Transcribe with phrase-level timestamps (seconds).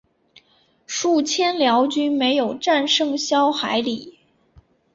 [0.87, 4.17] 数千辽军没有战胜萧海里。